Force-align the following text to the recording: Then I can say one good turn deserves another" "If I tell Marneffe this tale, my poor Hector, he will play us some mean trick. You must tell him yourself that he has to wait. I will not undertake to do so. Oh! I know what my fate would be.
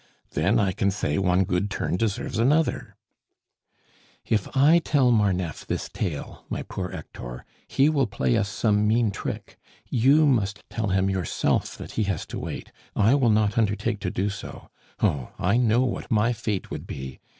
Then 0.31 0.57
I 0.57 0.71
can 0.71 0.89
say 0.89 1.19
one 1.19 1.43
good 1.43 1.69
turn 1.69 1.95
deserves 1.95 2.39
another" 2.39 2.95
"If 4.25 4.49
I 4.57 4.79
tell 4.79 5.11
Marneffe 5.11 5.67
this 5.67 5.89
tale, 5.89 6.43
my 6.49 6.63
poor 6.63 6.89
Hector, 6.89 7.45
he 7.67 7.87
will 7.87 8.07
play 8.07 8.35
us 8.35 8.49
some 8.49 8.87
mean 8.87 9.11
trick. 9.11 9.59
You 9.91 10.25
must 10.25 10.67
tell 10.71 10.87
him 10.87 11.07
yourself 11.11 11.77
that 11.77 11.91
he 11.91 12.05
has 12.05 12.25
to 12.33 12.39
wait. 12.39 12.71
I 12.95 13.13
will 13.13 13.29
not 13.29 13.59
undertake 13.59 13.99
to 13.99 14.09
do 14.09 14.31
so. 14.31 14.71
Oh! 15.03 15.33
I 15.37 15.57
know 15.57 15.81
what 15.81 16.09
my 16.09 16.33
fate 16.33 16.71
would 16.71 16.87
be. 16.87 17.19